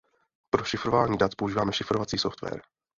Pro 0.49 0.63
šifrování 0.65 1.17
dat 1.17 1.31
používáme 1.37 1.73
šifrovací 1.73 2.17
software. 2.17 2.61